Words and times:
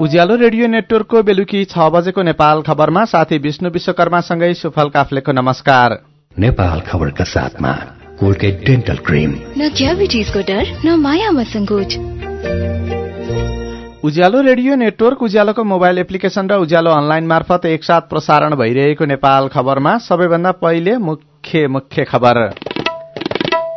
उज्यालो 0.00 0.34
radio 0.36 0.66
नेटवर्कको 0.66 1.22
बेलुकी 1.22 1.64
छ 1.64 1.86
बजेको 1.92 2.22
नेपाल 2.22 2.62
खबरमा 2.62 3.04
साथी 3.04 3.38
विष्णु 3.38 3.70
विश्वकर्मासँगै 3.70 4.54
सुफल 4.54 4.88
काफ्लेको 4.88 5.32
नमस्कार। 5.32 5.96
नेपाल 6.38 6.80
खबरका 6.80 7.24
साथमा 7.24 7.72
कोलगेट 8.20 8.64
डेन्टल 8.64 8.96
क्रिम। 8.96 9.34
न 9.58 9.68
डर 10.48 10.64
न 10.84 10.96
मायामा 11.00 11.42
सङ्कोच। 11.42 11.96
उज्यालो 14.04 14.40
रेडियो 14.40 14.74
नेटवर्क 14.76 15.22
उज्यालोको 15.22 15.64
मोबाइल 15.64 15.98
एप्लिकेशन 15.98 16.48
र 16.48 16.56
उज्यालो 16.56 16.90
अनलाइन 16.90 17.26
मार्फत 17.26 17.66
एकसाथ 17.66 18.00
प्रसारण 18.00 18.56
भइरहेको 18.56 19.04
नेपाल 19.04 19.48
खबरमा 19.48 19.96
सबैभन्दा 19.98 20.52
पहिले 20.64 20.96
मुख्य 20.96 21.66
मुख्य 21.68 22.04
खबर। 22.04 22.69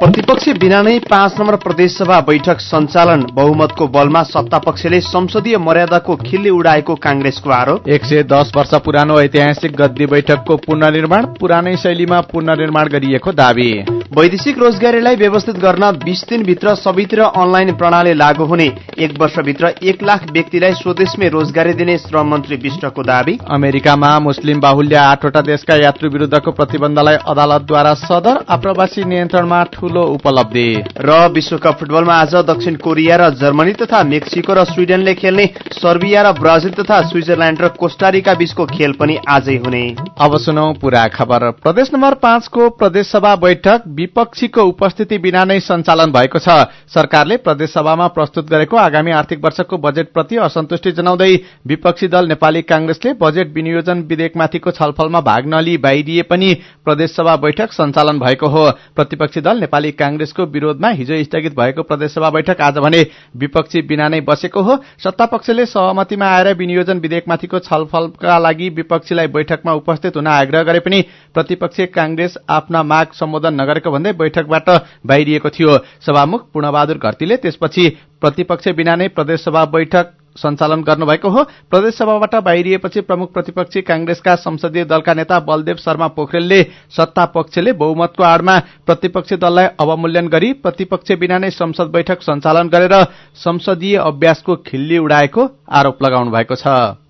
प्रतिपक्ष 0.03 0.47
बिना 0.59 0.81
नै 0.81 0.93
पाँच 0.99 1.35
नम्बर 1.39 1.55
प्रदेशसभा 1.55 2.19
बैठक 2.21 2.59
सञ्चालन 2.59 3.21
बहुमतको 3.33 3.87
बलमा 3.87 4.23
सत्तापक्षले 4.23 4.99
संसदीय 5.01 5.57
मर्यादाको 5.57 6.15
खिल्ली 6.25 6.49
उडाएको 6.49 6.95
कांग्रेसको 6.95 7.49
आरोप। 7.49 7.87
एक 7.87 8.05
सय 8.05 8.23
दस 8.23 8.51
वर्ष 8.55 8.73
पुरानो 8.83 9.19
ऐतिहासिक 9.21 9.75
गद्दी 9.75 10.05
बैठकको 10.05 10.57
पुनर्निर्माण 10.57 11.25
पुरानै 11.39 11.75
शैलीमा 11.77 12.19
पुनर्निर्माण 12.31 12.89
गरिएको 12.89 13.31
दावी। 13.31 13.71
वैदेशिक 14.13 14.57
रोजगारीलाई 14.59 15.15
व्यवस्थित 15.15 15.55
गर्न 15.57 15.89
बीस 15.97 16.23
दिनभित्र 16.29 16.73
सबैतिर 16.77 17.19
अनलाइन 17.19 17.71
प्रणाली 17.75 18.13
लागू 18.13 18.45
हुने। 18.45 18.65
एक 18.97 19.11
वर्षभित्र 19.19 19.71
एक 19.83 20.03
लाख 20.03 20.25
व्यक्तिलाई 20.31 20.73
स्वदेशमै 20.73 21.29
रोजगारी 21.29 21.73
दिने 21.73 21.97
श्रम 21.97 22.27
मन्त्री 22.29 22.55
विष्टको 22.63 23.03
दावी। 23.03 23.37
अमेरिकामा 23.49 24.09
मुस्लिम 24.21 24.59
बाहुल्य 24.61 24.95
आठवटा 24.95 25.41
देशका 25.43 25.75
यात्रु 25.75 26.09
विरूद्धको 26.09 26.51
प्रतिबन्धलाई 26.51 27.15
अदालतद्वारा 27.25 27.93
सदर 28.03 28.37
आप्रवासी 28.49 29.03
नियन्त्रणमा 29.05 29.63
ठूलो 29.73 30.03
उपलब्धि। 30.11 30.67
र 30.99 31.17
विश्वकप 31.33 31.79
फुटबलमा 31.79 32.13
आज 32.15 32.35
दक्षिण 32.45 32.75
कोरिया 32.85 33.15
र 33.17 33.29
जर्मनी 33.41 33.73
तथा 33.81 34.03
मेक्सिको 34.05 34.53
र 34.53 34.65
स्वीडनले 34.65 35.13
खेल्ने 35.15 35.47
सर्बिया 35.73 36.21
र 36.21 36.35
ब्राजिल 36.35 36.73
तथा 36.73 37.01
स्विजरल्याण्ड 37.09 37.61
र 37.61 37.67
कोस्टारिका 37.79 38.33
बीचको 38.35 38.65
खेल 38.67 38.93
पनि 39.01 39.17
आजै 39.29 39.57
हुने। 39.57 39.83
अब 40.19 40.37
सुनौ 40.45 40.71
पूरा 40.81 41.07
खबर। 41.09 41.49
प्रदेश 41.63 41.93
नम्बर 41.93 42.13
पाँचको 42.21 42.69
प्रदेशसभा 42.77 43.35
बैठक 43.39 43.91
विपक्षीको 44.03 44.63
उपस्थिति 44.65 45.17
बिना 45.17 45.43
नै 45.45 45.59
सञ्चालन 45.61 46.11
भएको 46.11 46.39
छ। 46.39 46.49
सरकारले 46.93 47.37
प्रदेशसभामा 47.39 48.07
प्रस्तुत 48.09 48.49
गरेको 48.49 48.77
आगामी 48.77 49.11
आर्थिक 49.13 49.43
वर्षको 49.43 49.77
बजेटप्रति 49.79 50.37
असन्तुष्टि 50.43 50.91
जनाउँदै 50.91 51.31
विपक्षी 51.67 52.07
दल 52.07 52.27
नेपाली 52.27 52.61
कांग्रेसले 52.63 53.13
बजेट 53.15 53.53
विनियोजन 53.53 54.01
विधेयकमाथिको 54.03 54.71
छलफलमा 54.73 55.21
भाग 55.23 55.47
नलिई 55.47 55.77
बाहिरिए 55.79 56.21
पनि 56.23 56.53
प्रदेशसभा 56.85 57.35
बैठक 57.37 57.71
सञ्चालन 57.71 58.19
भएको 58.19 58.47
हो। 58.47 58.63
प्रतिपक्षी 58.95 59.41
दल 59.41 59.59
नेपाली 59.59 59.91
कांग्रेसको 59.93 60.45
विरोधमा 60.53 60.89
हिजो 60.91 61.21
स्थगित 61.23 61.55
भएको 61.59 61.83
प्रदेशसभा 61.83 62.29
बैठक 62.29 62.61
आज 62.61 62.77
भने 62.79 63.05
विपक्षी 63.37 63.81
बिना 63.83 64.07
नै 64.09 64.21
बसेको 64.23 64.61
हो। 64.61 64.77
सत्तापक्षले 64.99 65.65
सहमतिमा 65.67 66.27
आएर 66.27 66.53
विनियोजन 66.55 66.99
विधेयकमाथिको 66.99 67.59
छलफलका 67.61 68.37
लागि 68.39 68.69
विपक्षीलाई 68.73 69.27
बैठकमा 69.29 69.73
उपस्थित 69.73 70.17
हुन 70.17 70.27
आग्रह 70.29 70.63
गरे 70.63 70.79
पनि 70.81 71.01
प्रतिपक्षी 71.33 71.85
कांग्रेस 71.93 72.37
आफ्ना 72.51 72.83
माग 72.85 73.11
सम्बोधन 73.13 73.61
नगरेको 73.61 73.91
भन्दै 73.93 74.11
बैठकबाट 74.13 74.67
बाहिरिएको 75.05 75.49
थियो। 75.49 75.77
सभामुख 76.01 76.41
पूर्णबहादुर 76.53 76.97
घरतीले 76.97 77.37
त्यसपछि 77.37 77.83
प्रतिपक्ष 78.21 78.67
बिना 78.73 78.95
नै 78.95 79.07
प्रदेशसभा 79.09 79.65
बैठक 79.67 80.19
सञ्चालन 80.33 80.81
गर्नुभएको 80.81 81.29
हो। 81.29 81.41
प्रदेशसभाबाट 81.69 82.35
बाहिरिएपछि 82.43 83.01
प्रमुख 83.05 83.33
प्रतिपक्षी 83.33 83.81
कांग्रेसका 83.83 84.35
संसदीय 84.37 84.85
दलका 84.85 85.13
नेता 85.13 85.39
बलदेव 85.39 85.77
शर्मा 85.77 86.07
पोखरेलले 86.17 86.61
सत्ता 86.89 87.25
पक्षले 87.35 87.71
बहुमतको 87.77 88.23
आड़मा 88.23 88.57
प्रतिपक्षी 88.87 89.35
दललाई 89.37 89.67
अवमूल्यन 89.77 90.27
गरी 90.33 90.51
प्रतिपक्ष 90.65 91.11
बिना 91.21 91.37
नै 91.37 91.49
संसद 91.51 91.93
बैठक 91.93 92.25
सञ्चालन 92.25 92.73
गरेर 92.73 92.95
संसदीय 93.37 93.95
अभ्यासको 94.01 94.55
खिल्ली 94.65 94.97
उडाएको 94.97 95.49
आरोप 95.69 96.03
लगाउनु 96.03 96.31
भएको 96.31 96.55
छ। 96.55 97.02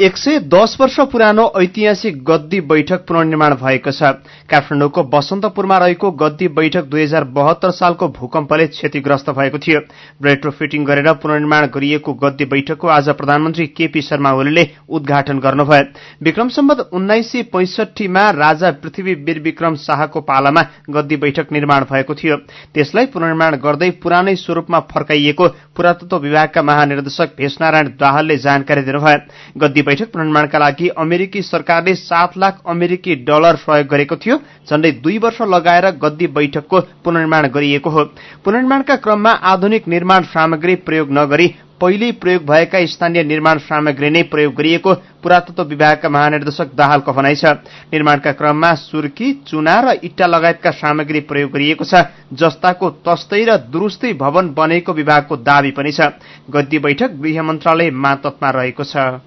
एक 0.00 0.16
सय 0.16 0.38
दस 0.46 0.76
वर्ष 0.80 0.98
पुरानो 1.12 1.44
ऐतिहासिक 1.60 2.22
गद्दी 2.24 2.60
बैठक 2.62 3.04
पुनर्निर्माण 3.06 3.54
भएको 3.54 3.90
छ। 3.90 4.02
काठमाडौँको 4.46 5.02
बसन्तपुरमा 5.04 5.78
रहेको 5.78 6.10
गद्दी 6.12 6.48
बैठक 6.54 6.84
दुई 6.86 7.02
हजार 7.02 7.24
बहत्तर 7.34 7.70
सालको 7.70 8.08
भूकम्पले 8.08 8.66
क्षतिग्रस्त 8.68 9.30
भएको 9.30 9.58
थियो। 9.58 9.80
रेट्रोफिटिङ 10.22 10.84
गरेर 10.84 11.12
पुनर्निर्माण 11.14 11.66
गरिएको 11.74 12.14
गद्दी 12.14 12.44
बैठकको 12.44 12.88
आज 12.88 13.08
प्रधानमन्त्री 13.10 13.66
केपी 13.68 14.02
शर्मा 14.02 14.32
ओलीले 14.32 14.64
उद्घाटन 14.88 15.38
गर्नुभयो। 15.38 15.82
विक्रम 16.22 16.48
सम्बत 16.48 16.90
उन्नाइस 16.92 17.32
सय 17.32 17.42
पैंसठीमा 17.50 18.28
राजा 18.38 18.70
पृथ्वी 18.78 19.14
वीर 19.16 19.40
विक्रम 19.40 19.74
शाहको 19.78 20.20
पालामा 20.22 20.62
गद्दी 20.90 21.16
बैठक 21.18 21.52
निर्माण 21.52 21.84
भएको 21.90 22.14
थियो। 22.14 22.36
त्यसलाई 22.70 23.06
पुनर्निर्माण 23.10 23.56
गर्दै 23.58 23.90
पुरानै 23.98 24.36
स्वरूपमा 24.36 24.80
फर्काइएको 24.94 25.48
पुरातत्व 25.74 26.16
विभागका 26.18 26.62
महानिर्देशक 26.62 27.36
भेषनारायण 27.38 27.92
दाहालले 27.98 28.38
जानकारी 28.38 28.82
दिनुभयो। 28.84 29.86
बैठक 29.88 30.12
पुनर्निर्माणका 30.12 30.58
लागि 30.58 30.88
अमेरिकी 30.98 31.42
सरकारले 31.44 31.94
सात 31.96 32.36
लाख 32.38 32.60
अमेरिकी 32.68 33.14
डलर 33.28 33.56
प्रयोग 33.64 33.86
गरेको 33.88 34.16
थियो 34.16 34.36
झण्डै 34.70 34.90
दुई 35.04 35.18
वर्ष 35.18 35.40
लगाएर 35.54 35.90
गद्दी 36.02 36.26
बैठकको 36.36 36.80
पुनर्निर्माण 37.04 37.48
गरिएको 37.54 37.90
हो। 37.90 38.04
पुनर्निर्माणका 38.44 38.96
क्रममा 39.04 39.32
आधुनिक 39.52 39.88
निर्माण 39.88 40.22
सामग्री 40.28 40.74
प्रयोग 40.84 41.10
नगरी 41.18 41.54
पहिले 41.80 42.10
प्रयोग 42.12 42.42
भएका 42.44 42.78
स्थानीय 42.86 43.22
निर्माण 43.24 43.58
सामग्री 43.60 44.08
नै 44.10 44.22
प्रयोग 44.30 44.54
गरिएको 44.54 44.94
पुरातत्व 45.22 45.62
विभागका 45.64 46.08
महानिर्देशक 46.08 46.74
दाहालको 46.74 47.12
भनाइ 47.12 47.34
छ। 47.34 47.44
निर्माणका 47.92 48.32
क्रममा 48.32 48.72
सुर्की 48.74 49.32
चुना 49.46 49.76
र 49.80 49.94
इट्टा 50.02 50.26
लगायतका 50.26 50.70
सामग्री 50.74 51.20
प्रयोग 51.30 51.52
गरिएको 51.52 51.84
छ 51.84 52.02
जस्ताको 52.34 52.90
तस्तै 53.06 53.44
र 53.46 53.56
दुरूस्तै 53.70 54.12
भवन 54.18 54.50
बनेको 54.58 54.92
विभागको 54.92 55.36
दावी 55.46 55.70
पनि 55.70 55.92
छ। 55.92 56.18
गद्दी 56.50 56.78
बैठक 56.82 57.10
गृह 57.22 57.42
मन्त्रालय 57.42 57.90
मातत्मा 57.94 58.50
रहेको 58.50 58.84
छ। 58.84 59.22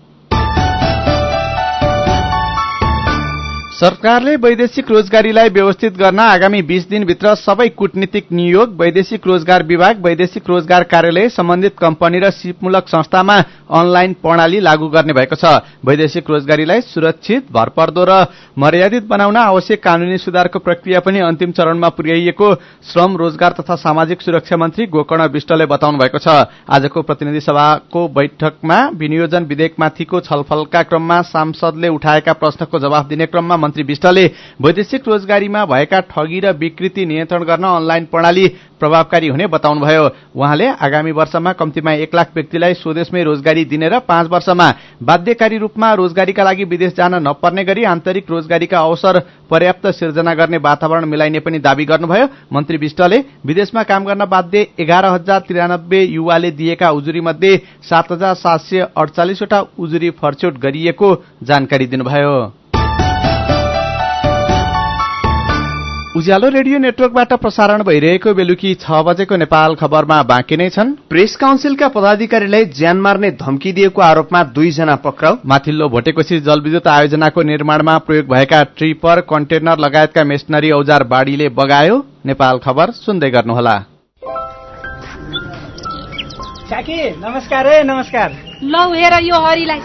सरकारले 3.81 4.35
वैदेशिक 4.37 4.89
रोजगारीलाई 4.91 5.49
व्यवस्थित 5.49 5.95
गर्न 5.97 6.19
आगामी 6.21 6.61
बीस 6.61 6.83
दिनभित्र 6.89 7.33
सबै 7.35 7.67
कूटनीतिक 7.71 8.25
नियोग 8.31 8.75
वैदेशिक 8.81 9.25
रोजगार 9.27 9.63
विभाग 9.65 10.05
वैदेशिक 10.05 10.49
रोजगार 10.49 10.83
कार्यालय 10.83 11.29
सम्बन्धित 11.31 11.75
कम्पनी 11.79 12.19
र 12.19 12.29
सिपमूलक 12.31 12.87
संस्थामा 12.87 13.37
अनलाइन 13.71 14.13
प्रणाली 14.21 14.59
लागू 14.59 14.87
गर्ने 14.87 15.13
भएको 15.13 15.35
छ। 15.35 15.45
वैदेशिक 15.81 16.29
रोजगारीलाई 16.29 16.81
सुरक्षित 16.83 17.47
भरपर्दो 17.51 18.03
र 18.05 18.25
मर्यादित 18.53 19.07
बनाउन 19.09 19.37
आवश्यक 19.39 19.83
कानूनी 19.83 20.17
सुधारको 20.19 20.59
प्रक्रिया 20.59 20.99
पनि 21.01 21.19
अन्तिम 21.21 21.51
चरणमा 21.51 21.89
पुर्याइएको 21.89 22.53
श्रम 22.85 23.17
रोजगार 23.17 23.51
तथा 23.59 23.75
सामाजिक 23.77 24.21
सुरक्षा 24.21 24.57
मन्त्री 24.57 24.85
गोकर्ण 24.93 25.27
विष्टले 25.33 25.65
बताउनु 25.65 25.97
भएको 25.97 26.19
छ। 26.19 26.45
आजको 26.69 27.01
प्रतिनिधि 27.01 27.41
सभाको 27.41 28.07
बैठकमा 28.13 28.79
विनियोजन 28.93 29.49
विधेयकमाथिको 29.49 30.19
छलफलका 30.21 30.83
क्रममा 30.83 31.21
सांसदले 31.33 31.89
उठाएका 31.89 32.33
प्रश्नको 32.37 32.79
जवाफ 32.79 33.07
दिने 33.07 33.25
क्रममा 33.25 33.57
मन्त्री 33.71 33.83
विष्टले 33.83 34.25
वैदेशिक 34.61 35.07
रोजगारीमा 35.07 35.63
भएका 35.65 35.99
ठगी 36.11 36.39
र 36.39 36.51
विकृति 36.53 37.05
नियन्त्रण 37.05 37.43
गर्न 37.43 37.63
अनलाइन 37.65 38.05
प्रणाली 38.11 38.47
प्रभावकारी 38.79 39.27
हुने 39.27 39.47
बताउनुभयो। 39.47 40.03
उहाँले 40.35 40.67
आगामी 40.77 41.11
वर्षमा 41.11 41.51
कम्तीमा 41.53 41.91
एक 42.03 42.15
लाख 42.15 42.31
व्यक्तिलाई 42.35 42.73
स्वदेशमै 42.73 43.23
रोजगारी 43.23 43.63
दिने 43.65 43.87
र 43.87 43.99
पाँच 44.03 44.27
वर्षमा 44.27 44.67
बाध्यकारी 45.01 45.57
रूपमा 45.57 45.93
रोजगारीका 45.93 46.43
लागि 46.43 46.63
विदेश 46.65 46.93
जान 46.97 47.15
नपर्ने 47.23 47.63
गरी 47.63 47.83
आन्तरिक 47.85 48.29
रोजगारीका 48.29 48.79
अवसर 48.79 49.19
पर्याप्त 49.49 49.87
सिर्जना 49.95 50.33
गर्ने 50.33 50.57
वातावरण 50.59 51.05
मिलाइने 51.05 51.39
पनि 51.39 51.59
दावी 51.61 51.85
गर्नुभयो। 51.85 52.27
मन्त्री 52.51 52.77
विष्टले 52.77 53.23
विदेशमा 53.45 53.83
काम 53.83 54.05
गर्न 54.05 54.25
बाध्य 54.27 54.67
एघार 54.79 55.05
हजार 55.05 55.39
त्रियानब्बे 55.47 56.03
युवाले 56.03 56.51
दिएका 56.51 56.89
उजुरी 56.91 57.21
मध्ये 57.21 57.57
सात 57.83 58.11
हजार 58.11 58.33
सात 58.35 58.59
सय 58.61 58.87
अडचालिसवटा 58.97 59.63
उजुरी 59.79 60.09
फरछोट 60.19 60.57
गरिएको 60.59 61.15
जानकारी 61.43 61.85
दिनुभयो। 61.87 62.60
उज्यालो 66.21 66.49
रेडियो 66.49 66.77
नेटवर्कबाट 66.79 67.31
प्रसारण 67.33 67.81
भइरहेको 67.83 68.33
बेलुकी 68.33 68.71
छ 68.77 68.97
बजेको 69.05 69.35
नेपाल 69.41 69.75
खबरमा 69.75 70.17
बाँकी 70.23 70.57
नै 70.57 70.67
छन्। 70.69 70.89
प्रेस 71.09 71.35
काउन्सिलका 71.35 71.87
पदाधिकारीलाई 71.87 72.65
ज्यान 72.77 72.97
मार्ने 73.01 73.31
धम्की 73.41 73.71
दिएको 73.73 74.01
आरोपमा 74.01 74.41
दुईजना 74.53 74.95
पक्राउ। 75.01 75.37
माथिल्लो 75.43 75.87
भोटेकोशी 75.89 76.39
जलविद्युत 76.45 76.87
आयोजनाको 76.87 77.41
निर्माणमा 77.41 77.97
प्रयोग 78.05 78.25
भएका 78.29 78.61
ट्रिपर 78.77 79.21
कन्टेनर 79.25 79.77
लगायतका 79.79 80.23
मेसनरी 80.23 80.71
औजार 80.71 81.03
बाढ़ीले 81.09 81.47
बगायो। 81.57 81.97
नेपाल 82.25 82.59
खबर 82.59 82.91
सुन्दै 83.01 83.29
गर्नुहोला। 83.31 83.75
नमस्कार 87.17 87.67
है 87.67 87.83
नमस्कार। 87.83 88.29
लौ 88.63 88.83
हेर 88.93 89.13
यो 89.23 89.39
हरिलाई। 89.41 89.81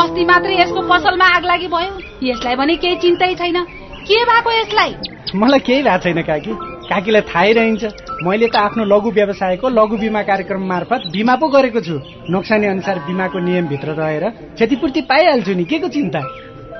अस्ति 0.00 0.24
मात्रै 0.24 0.60
यसको 0.60 0.80
पसलमा 0.88 1.26
आग 1.36 1.44
लागि 1.44 1.68
भयो। 1.74 1.92
यसलाई 2.24 2.56
भने 2.56 2.76
केही 2.76 2.96
चिन्तै 3.04 3.34
छैन। 3.34 3.60
के 4.08 4.24
भएको 4.24 4.50
यसलाई? 4.52 4.94
मलाई 5.34 5.58
केही 5.58 5.82
भएको 5.82 5.98
छैन 5.98 6.22
काकी। 6.22 6.52
काकीलाई 6.88 7.22
थाहै 7.22 7.52
रहन्छ। 7.52 7.84
मैले 8.22 8.46
त 8.46 8.56
आफ्नो 8.56 8.84
लघु 8.84 9.10
व्यवसायको 9.10 9.68
लघु 9.68 9.96
बिमा 9.96 10.22
कार्यक्रम 10.22 10.62
मार्फत 10.62 11.10
बिमा 11.12 11.34
पो 11.36 11.48
गरेको 11.48 11.80
छु। 11.80 11.96
नोक्सानी 12.30 12.66
अनुसार 12.66 12.98
बिमाको 12.98 13.38
नियमभित्र 13.38 13.88
रहेर 13.98 14.24
क्षतिपूर्ति 14.54 15.00
पाइहाल्छु 15.00 15.52
नि। 15.54 15.64
के 15.64 15.78
को 15.78 15.88
चिन्ता? 15.88 16.20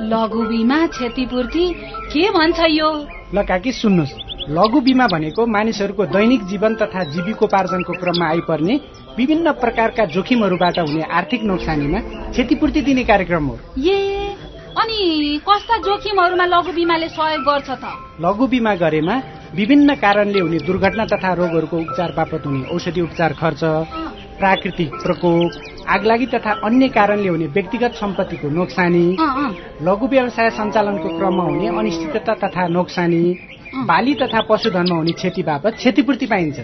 लघु 0.02 0.42
बिमा 0.42 0.86
क्षतिपूर्ति? 0.86 1.64
के 2.12 2.30
भन्छ 2.30 2.60
यो? 2.70 2.90
ल 3.34 3.42
काकी 3.42 3.72
सुन्नुहोस्। 3.72 4.14
लघु 4.50 4.80
बिमा 4.80 5.06
भनेको 5.06 5.46
मानिसहरूको 5.46 6.04
दैनिक 6.06 6.44
जीवन 6.44 6.74
तथा 6.74 7.04
जीविकोपार्जनको 7.04 7.92
क्रममा 7.92 8.26
आइपर्ने 8.28 8.74
विभिन्न 9.16 9.52
प्रकारका 9.52 10.04
जोखिमहरूबाट 10.04 10.78
हुने 10.78 11.02
आर्थिक 11.02 11.42
नोक्सानीमा 11.42 11.98
क्षतिपूर्ति 12.30 12.80
दिने 12.80 13.04
कार्यक्रम 13.04 13.44
हो। 13.44 13.58
अनि 14.74 15.40
कस्ता 15.46 15.76
जोखिमहरूमा 15.86 16.44
लघु 16.46 16.72
बिमाले 16.74 17.08
सहयोग 17.08 17.42
गर्छ 17.46 17.70
त? 17.70 17.84
लघु 18.20 18.46
बिमा 18.52 18.74
गरेमा 18.74 19.14
विभिन्न 19.54 19.94
कारणले 20.02 20.40
हुने 20.40 20.58
दुर्घटना 20.66 21.04
तथा 21.12 21.30
रोगहरूको 21.40 21.76
उपचार 21.78 22.10
बापत 22.18 22.46
हुने 22.46 22.62
औषधि 22.74 23.00
उपचार 23.00 23.32
खर्च 23.40 23.62
प्राकृतिक 24.38 24.90
प्रकोप 25.04 25.50
आगलागी 25.94 26.26
तथा 26.34 26.52
अन्य 26.66 26.88
कारणले 26.90 27.28
हुने 27.28 27.46
व्यक्तिगत 27.54 27.92
सम्पत्तिको 28.02 28.48
नोक्सानी। 28.50 29.06
लघु 29.86 30.06
व्यवसाय 30.10 30.50
सञ्चालनको 30.58 31.08
क्रममा 31.18 31.44
हुने 31.44 31.68
अनिश्चितता 31.78 32.34
तथा 32.42 32.66
नोक्सानी 32.74 33.24
बाली 33.86 34.14
तथा 34.14 34.40
पशुधनमा 34.50 34.96
हुने 34.96 35.12
क्षति 35.12 35.42
बापत 35.42 35.72
क्षतिपूर्ति 35.78 36.26
पाइन्छ। 36.26 36.58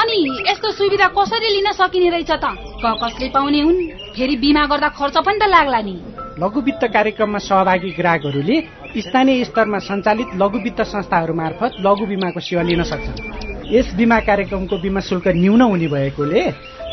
अनि 0.00 0.18
यस्तो 0.50 0.68
सुविधा 0.76 1.08
कसरी 1.16 1.48
लिन 1.56 1.72
सकिने 1.72 2.08
रहेछ 2.10 2.30
त? 2.30 2.44
क 2.84 2.96
कसले 3.02 3.28
पाउने 3.32 3.60
हुन्? 3.60 3.80
फेरि 4.16 4.36
बिमा 4.36 4.66
गर्दा 4.66 4.88
खर्च 4.98 5.16
पनि 5.24 5.38
त 5.40 5.48
लाग्ला 5.48 5.80
नि। 5.88 5.96
लघु 6.40 6.60
वित्त 6.60 6.84
कार्यक्रममा 6.94 7.38
सहभागी 7.42 7.90
ग्राहकहरूले 7.98 8.56
स्थानीय 8.96 9.44
स्तरमा 9.44 9.78
सञ्चालित 9.86 10.34
लघु 10.42 10.58
वित्त 10.64 10.80
संस्थाहरू 10.86 11.34
मार्फत 11.34 11.80
लघु 11.86 12.06
बिमाको 12.06 12.40
सेवा 12.40 12.62
लिन 12.62 12.82
सक्छन्। 12.90 13.74
यस 13.74 13.88
बिमा 13.98 14.18
कार्यक्रमको 14.28 14.76
बिमा 14.78 15.00
शुल्क 15.02 15.26
न्यून 15.34 15.62
हुने 15.62 15.88
भएकोले 15.88 16.42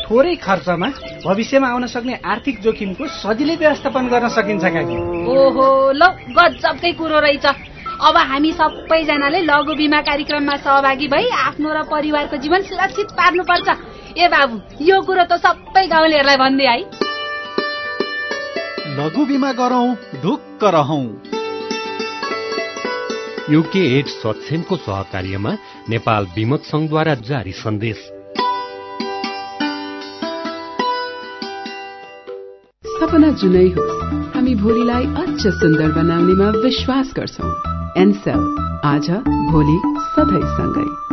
थोरै 0.02 0.34
खर्चमा 0.42 0.88
भविष्यमा 1.26 1.68
आउन 1.68 1.86
सक्ने 1.94 2.18
आर्थिक 2.26 2.60
जोखिमको 2.60 3.06
सजिलै 3.22 3.56
व्यवस्थापन 3.62 4.08
गर्न 4.10 4.28
सकिन्छ 4.34 4.64
ओहो 5.30 5.66
ल 5.94 6.02
गजबकै 6.34 6.92
कुरो 6.98 7.18
रहेछ। 7.20 7.46
अब 8.02 8.16
हामी 8.28 8.52
सबैजनाले 8.58 9.40
लघु 9.46 9.74
बिमा 9.78 10.00
कार्यक्रममा 10.10 10.56
सहभागी 10.66 11.06
भई 11.14 11.26
आफ्नो 11.46 11.70
र 11.70 11.82
परिवारको 11.94 12.36
जीवन 12.42 12.62
सुरक्षित 12.66 13.08
पार्नुपर्छ। 13.14 13.68
ए 14.18 14.28
बाबु 14.28 14.54
यो 14.82 15.00
कुरो 15.06 15.24
त 15.30 15.38
सबै 15.38 15.86
गाउँलेहरूलाई 15.86 16.36
भनिदिए 16.36 16.68
है 16.68 17.05
लघु 18.96 19.24
बिमा 19.26 19.52
गरौँ 19.52 19.94
ढुक्क 20.22 20.64
रहौं। 20.64 21.04
युके 23.50 23.98
एड 23.98 24.06
सक्षमको 24.06 24.76
सहकार्यमा 24.76 25.52
नेपाल 25.88 26.26
विमत 26.36 26.60
संघद्वारा 26.60 27.14
जारी 27.14 27.52
सन्देश। 27.52 27.96
सपना 33.00 33.30
जुनै 33.30 33.66
होस् 33.68 34.34
हामी 34.36 34.54
भोलिलाई 34.54 35.04
अझ 35.04 35.46
सुन्दर 35.46 35.92
बनाउनेमा 35.92 36.50
विश्वास 36.60 37.12
गर्छौ। 37.16 37.50
एनसेल 38.02 38.42
आज 38.84 39.10
भोलि 39.50 39.78
सधैँसँगै। 40.06 41.05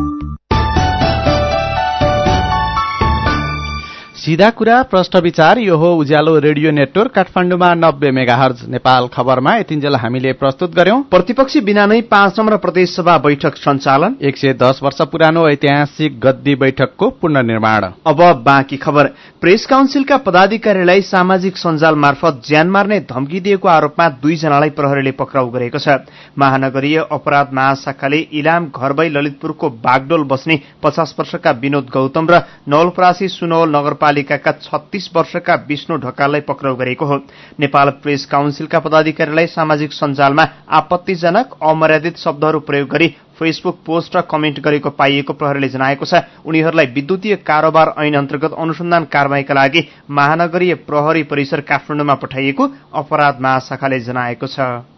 सिधा 4.24 4.50
कुरा 4.50 4.76
प्रश्न 4.84 5.20
विचार 5.20 5.58
यो 5.60 5.76
हो 5.78 5.88
उज्यालो 6.00 6.38
रेडियो 6.40 6.72
नेटवर्क 6.72 7.12
काठमाडौँमा 7.12 7.74
नब्बे 7.76 8.12
मेगाहर्ज 8.12 8.60
नेपाल 8.72 9.08
खबरमा। 9.14 9.56
यतिन्जेल 9.56 9.96
हामीले 9.96 10.32
प्रस्तुत 10.34 10.76
गर्यौं। 10.76 11.02
प्रतिपक्षी 11.12 11.62
बिना 11.62 11.86
नै 11.86 12.00
पाँच 12.08 12.40
नम्बर 12.40 12.56
प्रदेशसभा 12.58 13.18
बैठक 13.18 13.56
सञ्चालन। 13.58 14.16
एक 14.22 14.38
सय 14.38 14.54
दस 14.54 14.80
वर्ष 14.84 15.02
पुरानो 15.12 15.48
ऐतिहासिक 15.50 16.20
गद्दी 16.20 16.56
बैठकको 16.56 17.10
पुनर्निर्माण। 17.20 17.84
अब 18.08 18.22
बाँकी 18.46 18.78
खबर। 18.78 19.08
प्रेस 19.42 19.66
काउन्सिलका 19.66 20.18
पदाधिकारीलाई 20.24 21.02
सामाजिक 21.04 21.58
सञ्जाल 21.58 21.96
मार्फत 21.96 22.42
ज्यान 22.48 22.70
मार्ने 22.70 23.00
धम्की 23.12 23.40
दिएको 23.42 23.68
आरोपमा 23.68 24.08
दुईजनालाई 24.24 24.70
प्रहरीले 24.70 25.12
पक्राउ 25.20 25.50
गरेको 25.50 25.80
छ। 25.80 26.00
महानगरीय 26.40 26.98
अपराध 27.12 27.54
महाशाखाले 27.54 28.20
इलाम 28.34 28.72
घरबै 28.72 29.10
ललितपुरको 29.10 29.70
बागडोल 29.84 30.24
बस्ने 30.24 30.60
पचास 30.84 31.16
वर्षका 31.20 31.52
विनोद 31.60 31.92
गौतम 31.94 32.28
र 32.32 32.42
नवलपरासी 32.70 33.28
सुनौल 33.30 33.70
नगरपालिकाका 34.14 34.52
छत्तीस 34.62 35.10
वर्षका 35.16 35.56
विष्णु 35.68 35.98
ढकाललाई 35.98 36.42
पक्राउ 36.42 36.76
गरेको 36.76 37.06
हो। 37.06 37.18
नेपाल 37.60 37.90
प्रेस 38.04 38.26
काउन्सिलका 38.26 38.80
पदाधिकारीलाई 38.80 39.48
सामाजिक 39.48 39.92
सञ्जालमा 39.94 40.46
आपत्तिजनक 40.70 41.58
अमर्यादित 41.62 42.18
शब्दहरू 42.18 42.60
प्रयोग 42.60 42.90
गरी 42.90 43.08
फेसबुक 43.34 43.80
पोस्ट 43.86 44.16
र 44.16 44.22
कमेन्ट 44.24 44.60
गरेको 44.60 44.90
पाइएको 44.92 45.34
प्रहरीले 45.34 45.70
जनाएको 45.70 46.06
छ। 46.06 46.22
उनीहरूलाई 46.46 46.86
विद्युतीय 46.94 47.36
कारोबार 47.42 47.94
ऐन 47.98 48.14
अन्तर्गत 48.16 48.54
अनुसन्धान 48.54 49.04
कारवाहीका 49.10 49.54
लागि 49.54 49.82
महानगरीय 50.10 50.74
प्रहरी 50.86 51.24
परिसर 51.24 51.62
काठमाडौँमा 51.66 52.16
पठाइएको 52.16 52.64
अपराध 52.94 53.42
महाशाखाले 53.42 54.00
जनाएको 54.00 54.48
छ। 54.48 54.93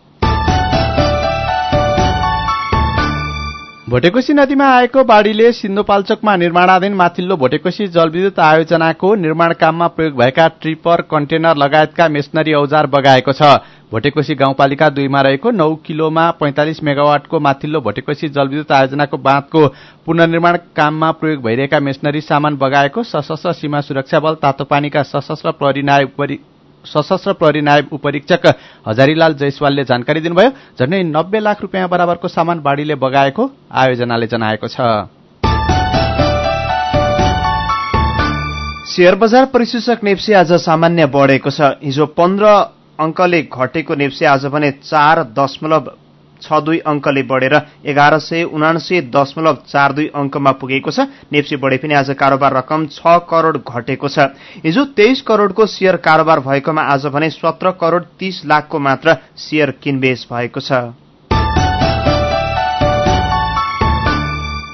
भोटेकोशी 3.89 4.33
नदीमा 4.33 4.65
आएको 4.75 5.03
बाढ़ीले 5.09 5.51
सिन्धुपाल्चोकमा 5.53 6.35
निर्माणाधीन 6.35 6.93
माथिल्लो 7.01 7.35
भोटेकोशी 7.37 7.85
जलविद्युत 7.95 8.39
आयोजनाको 8.39 9.13
निर्माण 9.15 9.53
काममा 9.61 9.87
प्रयोग 9.97 10.15
भएका 10.21 10.47
ट्रिपर 10.61 11.01
कन्टेनर 11.11 11.57
लगायतका 11.63 12.07
मेसनरी 12.09 12.53
औजार 12.61 12.87
बगाएको 12.95 13.33
छ। 13.33 13.51
भोटेकोशी 13.91 14.35
गाउँपालिका 14.35 14.89
दुईमा 14.89 15.21
रहेको 15.21 15.51
नौ 15.51 15.69
किलोमा 15.85 16.29
पैंतालिस 16.41 16.81
मेगावाटको 16.83 17.39
माथिल्लो 17.39 17.81
भोटेकोशी 17.81 18.29
जलविद्युत 18.29 18.71
आयोजनाको 18.71 19.17
बाँधको 19.29 19.67
पुनर्निर्माण 20.05 20.57
काममा 20.75 21.11
प्रयोग 21.21 21.43
भइरहेका 21.45 21.79
मेसनरी 21.89 22.21
सामान 22.23 22.57
बगाएको 22.57 23.03
सशस्त्र 23.13 23.53
सीमा 23.61 23.81
सुरक्षा 23.85 24.19
बल 24.19 24.41
तातोपानीका 24.41 25.03
सशस्त्र 25.13 25.51
प्रहरी 25.61 25.81
नायक 25.91 26.13
सशस्त्र 26.85 27.61
नायब 27.61 27.89
उपरीक्षक 27.91 28.45
हजारीलाल 28.87 29.33
जयसवालले 29.33 29.83
जानकारी 29.83 30.19
दिनुभयो 30.21 30.49
झण्डै 30.79 31.01
नब्बे 31.03 31.39
लाख 31.39 31.61
रुपियाँ 31.61 31.89
बराबरको 31.89 32.27
सामान 32.27 32.59
बाढ़ीले 32.59 32.95
बगाएको 32.95 33.43
आयोजनाले 33.71 34.27
जनाएको 34.27 34.67
छ। 34.67 34.77
शेयर 38.85 39.15
बजार 39.15 39.45
परिसूचक 39.45 40.03
नेप्सी 40.03 40.33
आज 40.33 40.51
सामान्य 40.61 41.05
बढेको 41.05 41.49
छ। 41.49 41.61
हिजो 41.83 42.05
पन्ध्र 42.05 42.45
अङ्कले 42.99 43.41
घटेको 43.51 43.95
नेप्सी 43.95 44.25
आज 44.25 44.45
भने 44.45 44.71
चार 44.83 45.23
दशमलव 45.35 46.04
छ 46.41 46.59
दुई 46.61 46.79
अङ्कले 46.86 47.24
बढेर 47.24 47.55
एघार 47.86 48.17
सय 48.19 48.43
उनासी 48.45 49.01
दशमलव 49.10 49.57
चार 49.67 49.93
दुई 49.93 50.07
अङ्कमा 50.15 50.51
पुगेको 50.51 50.91
छ। 50.91 51.07
नेप्सी 51.31 51.55
बढे 51.55 51.77
पनि 51.77 51.93
आज 51.93 52.10
कारोबार 52.19 52.53
रकम 52.57 52.86
छ 52.88 53.17
करोड़ 53.29 53.57
घटेको 53.57 54.07
छ। 54.07 54.33
हिजो 54.63 54.86
तेइस 54.95 55.21
करोड़को 55.21 55.65
शेयर 55.67 55.95
कारोबार 56.01 56.39
भएकोमा 56.39 56.81
आज 56.83 57.05
भने 57.07 57.29
सत्र 57.29 57.71
करोड़ 57.79 58.03
तीस 58.19 58.41
लाखको 58.45 58.79
मात्र 58.79 59.17
शेयर 59.38 59.71
किनबेच 59.83 60.27
भएको 60.31 60.60
छ। 60.60 61.04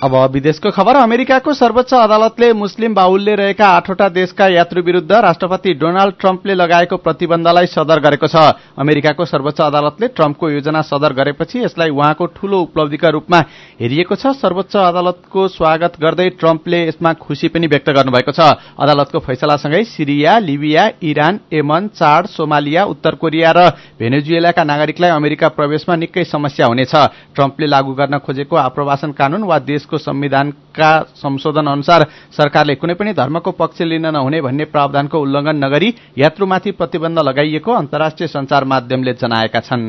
अब 0.02 0.16
विदेशको 0.34 0.70
खबर 0.72 0.96
अमेरिकाको 0.98 1.54
सर्वोच्च 1.54 1.94
अदालतले 1.94 2.52
मुस्लिम 2.54 2.94
बाहुल्य 2.94 3.34
रहेका 3.36 3.66
आठवटा 3.70 4.08
देशका 4.10 4.48
यात्रु 4.48 4.82
विरूद्ध 4.82 5.12
राष्ट्रपति 5.14 5.74
डोनाल्ड 5.78 6.16
ट्रम्पले 6.20 6.54
लगाएको 6.56 6.98
प्रतिबन्धलाई 6.98 7.66
सदर 7.68 8.00
गरेको 8.02 8.28
छ। 8.28 8.58
अमेरिकाको 8.82 9.26
सर्वोच्च 9.26 9.62
अदालतले 9.62 10.08
ट्रम्पको 10.10 10.50
योजना 10.50 10.82
सदर 10.82 11.14
गरेपछि 11.14 11.62
यसलाई 11.62 11.90
उहाँको 11.92 12.26
ठूलो 12.34 12.60
उपलब्धिका 12.62 13.10
रूपमा 13.10 13.40
हेरिएको 13.78 14.16
छ। 14.16 14.34
सर्वोच्च 14.42 14.76
अदालतको 14.76 15.48
स्वागत 15.50 16.02
गर्दै 16.02 16.30
ट्रम्पले 16.42 16.82
यसमा 16.88 17.14
खुशी 17.22 17.48
पनि 17.54 17.68
व्यक्त 17.70 17.90
गर्नुभएको 17.92 18.32
छ। 18.34 18.58
अदालतको 18.82 19.20
फैसलासँगै 19.22 19.84
Syria 19.86 20.38
Libya 20.40 20.88
Iran 21.04 21.40
Yemen 21.54 21.88
Chad 21.94 22.26
Somalia 22.34 22.86
उत्तर 22.90 23.22
कोरिया 23.22 23.54
र 23.54 23.70
भेनेजुएलाका 24.02 24.64
नागरिकलाई 24.66 25.10
अमेरिका 25.12 25.48
प्रवेशमा 25.54 25.96
निकै 26.02 26.26
समस्या 26.26 26.66
हुनेछ। 26.66 26.96
ट्रम्पले 27.38 27.68
लागू 27.68 27.94
गर्न 27.94 28.18
खोजेको 28.18 28.56
आप्रवासन 28.58 29.12
कानून 29.14 29.46
वा 29.46 29.60
देशको 29.92 29.98
संविधानका 30.04 30.92
संशोधन 31.16 31.68
अनुसार 31.68 32.06
सरकारले 32.32 32.76
कुनै 32.76 32.94
पनि 32.94 33.14
धर्मको 33.14 33.52
पक्ष 33.52 33.82
लिन 33.84 34.08
नहुने 34.08 34.42
भन्ने 34.42 34.66
प्रावधानको 34.66 35.20
उल्लंघन 35.20 35.56
नगरी 35.66 35.94
यात्रुमाथि 36.18 36.72
प्रतिबन्ध 36.72 37.20
लगाइएको 37.20 37.72
अन्तर्राष्ट्रिय 37.74 38.28
संचार 38.28 38.64
माध्यमले 38.64 39.14
जनाएका 39.14 39.60
छन्। 39.60 39.84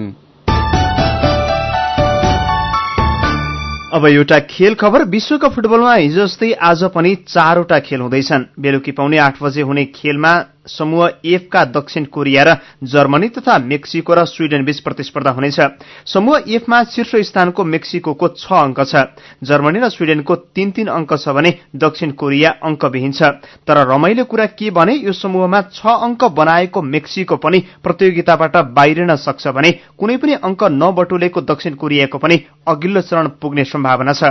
अब 3.93 4.07
एउटा 4.07 4.39
खेल 4.51 4.75
खबर 4.75 5.05
विश्वकप 5.05 5.53
फुटबलमा 5.53 5.95
हिजो 5.95 6.27
जस्तै 6.27 6.53
आज 6.61 6.85
पनि 6.95 7.15
चारवटा 7.29 7.79
खेल 7.79 8.01
हुँदैछन्। 8.01 8.45
बेलुकी 8.59 8.93
पाउने 8.93 9.19
आठ 9.19 9.43
बजे 9.43 9.63
हुने 9.63 9.85
खेलमा 9.95 10.33
समूह 10.67 11.09
एफका 11.25 11.65
दक्षिण 11.67 12.05
कोरिया 12.07 12.43
र 12.45 12.57
जर्मनी 12.85 13.29
तथा 13.29 13.59
मेक्सिको 13.61 14.15
र 14.15 14.25
स्वीडेन 14.25 14.65
बीच 14.65 14.81
प्रतिस्पर्धा 14.81 15.31
हुनेछ। 15.31 15.59
समूह 16.07 16.43
एफमा 16.49 16.83
शीर्ष 16.85 17.15
स्थानको 17.29 17.65
मेक्सिको 17.65 18.29
छ 18.29 18.53
अंक 18.53 18.81
छ। 18.83 18.95
जर्मनी 19.43 19.81
र 19.81 19.89
स्वीडेनको 19.89 20.35
तीन 20.55 20.71
तीन 20.71 20.87
अंक 20.89 21.13
छ 21.15 21.29
भने 21.29 21.51
दक्षिण 21.77 22.11
कोरिया 22.15 22.51
अंकविहीन 22.63 23.13
छ। 23.13 23.23
तर 23.67 23.77
रमाइलो 23.89 24.25
कुरा 24.25 24.47
के 24.55 24.71
भने 24.71 24.95
यो 24.95 25.13
समूहमा 25.13 25.61
छ 25.73 25.87
अंक 25.87 26.25
बनाएको 26.33 26.83
मेक्सिको 26.83 27.37
पनि 27.37 27.59
प्रतियोगिताबाट 27.83 28.57
बाहिरिन 28.73 29.15
सक्छ 29.19 29.49
भने 29.49 29.71
कुनै 29.99 30.17
पनि 30.17 30.33
अंक 30.43 30.63
नबटुलेको 30.73 31.41
दक्षिण 31.43 31.75
कोरियाको 31.75 32.19
पनि 32.19 32.37
अघिल्लो 32.69 33.01
चरण 33.03 33.29
पुग्ने 33.43 33.65
सम्भावना 33.65 34.13
छ। 34.13 34.23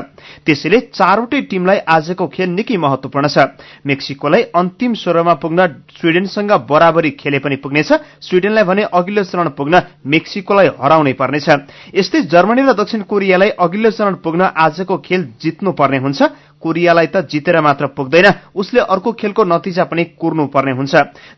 त्यसैले 0.46 0.80
चारवटै 0.96 1.42
टीमलाई 1.52 1.78
आजको 1.88 2.28
खेल 2.28 2.50
निकै 2.50 2.78
महत्वपूर्ण 2.78 3.28
छ। 3.28 3.38
मेक्सिकोलाई 3.86 4.42
अन्तिम 4.56 4.94
सोह्रमा 4.96 5.34
पुग्न 5.36 5.68
स्वीडेन 6.00 6.21
स्वीडेनसँग 6.22 6.68
बराबरी 6.70 7.12
खेले 7.12 7.40
पनि 7.40 7.56
पुग्नेछ। 7.56 7.92
स्वीडेनलाई 8.22 8.64
भने 8.64 8.84
अघिल्लो 8.94 9.24
चरण 9.24 9.50
पुग्न 9.58 9.82
मेक्सिकोलाई 10.06 10.68
हराउनै 10.78 11.14
पर्नेछ। 11.14 11.48
यस्तै 11.96 12.22
जर्मनी 12.30 12.62
र 12.62 12.74
दक्षिण 12.74 13.02
कोरियालाई 13.10 13.50
अघिल्लो 13.58 13.90
चरण 13.92 14.16
पुग्न 14.22 14.42
आजको 14.42 14.98
खेल 14.98 15.22
जित्नु 15.42 15.72
पर्ने 15.72 15.98
हुन्छ। 15.98 16.22
कोरियालाई 16.62 17.08
त 17.08 17.26
जितेर 17.26 17.60
मात्र 17.62 17.86
पुग्दैन। 17.98 18.54
उसले 18.56 18.80
अर्को 18.86 19.12
खेलको 19.12 19.44
नतिजा 19.44 19.84
पनि 19.84 20.04
कुर्नु 20.16 20.46
पर्ने 20.48 20.72
हुन्छ। 20.72 20.94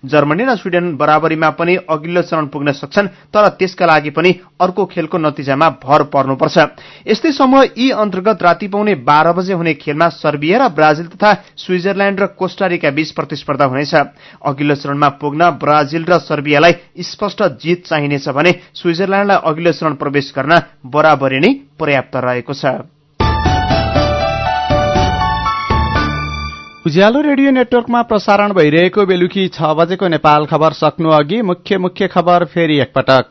जर्मनी 0.05 0.43
र 0.43 0.55
स्वीडेन 0.55 0.95
बराबरीमा 0.95 1.49
पनि 1.55 1.75
अघिल्लो 1.89 2.21
चरण 2.21 2.45
पुग्न 2.47 2.71
सक्छन् 2.73 3.07
तर 3.31 3.47
त्यसका 3.55 3.85
लागि 3.85 4.09
पनि 4.11 4.31
अर्को 4.59 4.85
खेलको 4.85 5.17
नतिजामा 5.17 5.69
भर 5.79 6.03
पर्नुपर्छ। 6.11 6.57
यस्तै 7.07 7.31
समूह 7.31 7.63
यी 7.77 7.89
अन्तर्गत 7.93 8.43
राति 8.43 8.67
पाउने 8.67 8.95
बाह्र 9.01 9.31
बजे 9.33 9.53
हुने 9.53 9.73
खेलमा 9.73 10.07
सर्बिया 10.13 10.57
र 10.57 10.69
ब्राजिल 10.69 11.07
तथा 11.07 11.31
स्विजरल्याण्ड 11.57 12.19
र 12.19 12.25
कोस्टारिका 12.35 12.89
बीच 12.91 13.11
प्रतिस्पर्धा 13.11 13.65
हुनेछ। 13.65 13.93
अघिल्लो 14.43 14.75
चरणमा 14.75 15.09
पुग्न 15.21 15.49
ब्राजिल 15.57 16.05
र 16.05 16.17
सर्बियालाई 16.19 16.73
स्पष्ट 17.01 17.43
जित 17.61 17.85
चाहिनेछ 17.87 18.29
भने 18.29 18.51
स्विजरल्याण्डलाई 18.73 19.39
अघिल्लो 19.43 19.71
चरण 19.71 19.93
प्रवेश 19.95 20.33
गर्न 20.35 20.53
बराबरी 20.85 21.39
नै 21.39 21.51
पर्याप्त 21.79 22.15
रहेको 22.15 22.53
छ। 22.53 22.65
उज्यालो 26.85 27.19
रेडियो 27.21 27.51
नेटवर्कमा 27.51 28.01
प्रसारण 28.01 28.53
भइरहेको 28.53 29.03
बेलुकी 29.05 29.43
छ 29.49 29.67
बजेको 29.79 30.07
नेपाल 30.07 30.45
खबर 30.45 30.73
सक्नु 30.73 31.11
अघि 31.17 31.41
मुख्य 31.41 31.77
मुख्य 31.77 32.07
खबर 32.07 32.45
फेरि 32.45 32.79
एकपटक। 32.79 33.29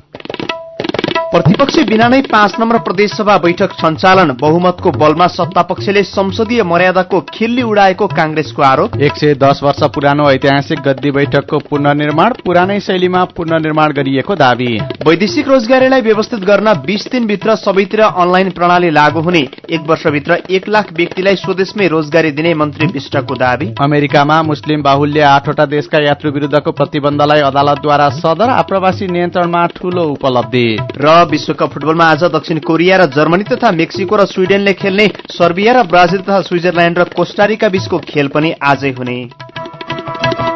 प्रतिपक्ष 1.32 1.76
बिना 1.88 2.06
नै 2.08 2.20
पाँच 2.22 2.54
नम्बर 2.60 2.78
प्रदेशसभा 2.78 3.36
बैठक 3.38 3.72
सञ्चालन 3.74 4.30
बहुमतको 4.40 4.90
बलमा 4.92 5.26
सत्तापक्षले 5.28 6.02
संसदीय 6.04 6.62
मर्यादाको 6.62 7.20
खिल्ली 7.28 7.62
उडाएको 7.64 8.06
कांग्रेसको 8.08 8.62
आरोप। 8.62 8.96
एक 8.98 9.16
सय 9.16 9.34
दस 9.34 9.60
वर्ष 9.62 9.82
पुरानो 9.94 10.28
ऐतिहासिक 10.30 10.80
गद्दी 10.80 11.10
बैठकको 11.10 11.58
पुनर्निर्माण 11.70 12.32
पुरानै 12.44 12.78
शैलीमा 12.80 13.22
पुनर्निर्माण 13.36 13.92
गरिएको 13.92 14.34
दावी। 14.34 14.68
वैदेशिक 15.08 15.48
रोजगारीलाई 15.48 16.00
व्यवस्थित 16.00 16.44
गर्न 16.44 16.72
बीस 16.82 17.08
दिनभित्र 17.12 17.56
सबैतिर 17.56 18.00
अनलाइन 18.02 18.50
प्रणाली 18.50 18.90
लागू 18.90 19.20
हुने 19.22 19.42
एक 19.70 19.88
वर्षभित्र 19.88 20.38
एक 20.50 20.68
लाख 20.68 20.92
व्यक्तिलाई 20.92 21.36
स्वदेशमै 21.36 21.88
रोजगारी 21.88 22.30
दिने 22.32 22.54
मन्त्री 22.56 22.90
विष्टको 22.92 23.34
दावी। 23.36 23.70
अमेरिकामा 23.80 24.42
मुस्लिम 24.42 24.82
बाहुल्य 24.82 25.24
आठवटा 25.30 25.66
देशका 25.72 26.04
यात्रु 26.04 26.30
विरूद्धको 26.30 26.72
प्रतिबन्धलाई 26.74 27.48
अदालतद्वारा 27.48 28.10
सदर 28.20 28.54
आप्रवासी 28.58 29.06
नियन्त्रणमा 29.08 29.66
ठूलो 29.74 30.06
उपलब्धि। 30.12 30.68
र 30.98 31.20
विश्वकप 31.24 31.72
फुटबलमा 31.72 32.04
आज 32.06 32.24
दक्षिण 32.32 32.58
कोरिया 32.58 32.96
र 32.96 33.06
जर्मनी 33.12 33.44
तथा 33.44 33.70
मेक्सिको 33.72 34.16
र 34.16 34.24
स्वीडेनले 34.26 34.72
खेल्ने 34.74 35.06
सर्बिया 35.30 35.72
र 35.72 35.82
ब्राजिल 35.86 36.20
तथा 36.20 36.40
स्विजरल्याण्ड 36.42 36.98
र 36.98 37.04
कोस्टारिका 37.16 37.68
बीचको 37.68 37.98
खेल 38.00 38.28
पनि 38.28 38.54
आजै 38.62 38.90
हुने। 38.98 39.18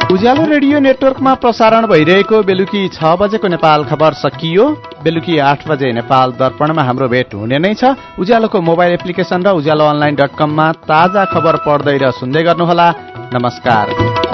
उज्यालो 0.07 0.45
रेडियो 0.47 0.79
नेटवर्कमा 0.79 1.33
प्रसारण 1.35 1.87
भइरहेको 1.87 2.43
बेलुकी 2.43 2.83
छ 2.89 3.17
बजेको 3.19 3.49
नेपाल 3.49 3.85
खबर 3.85 4.13
सकियो। 4.15 4.67
बेलुकी 5.03 5.39
आठ 5.39 5.67
बजे 5.69 5.93
नेपाल 5.93 6.33
दर्पणमा 6.39 6.83
हाम्रो 6.83 7.09
भेट 7.09 7.35
हुने 7.35 7.59
नै 7.59 7.75
छ। 7.75 7.95
उज्यालोको 8.19 8.61
मोबाइल 8.61 8.93
एप्लिकेशन 8.93 9.43
र 9.43 9.55
उज्यालो 9.59 9.85
अनलाइन 9.87 10.15
डट 10.15 10.39
कममा 10.39 10.71
ताजा 10.87 11.25
खबर 11.35 11.57
पढ्दै 11.67 11.99
र 11.99 12.11
सुन्दै 12.13 12.43
गर्नुहोला। 12.43 12.89
नमस्कार। 13.35 14.26